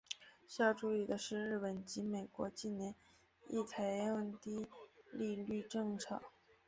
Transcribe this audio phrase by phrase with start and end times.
[0.47, 2.95] 需要注意的是日本及美国近年
[3.49, 4.65] 亦采用低
[5.11, 6.19] 利率政策。